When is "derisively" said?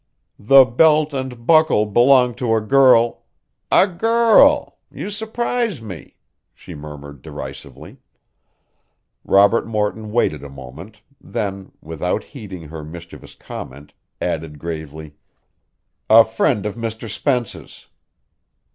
7.21-7.97